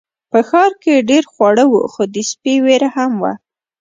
په 0.31 0.39
ښار 0.49 0.71
کې 0.83 1.05
ډیر 1.09 1.23
خواړه 1.33 1.63
وو 1.71 1.81
خو 1.93 2.03
د 2.13 2.17
سپي 2.29 2.55
ویره 2.65 2.89
هم 2.97 3.11
وه. 3.21 3.33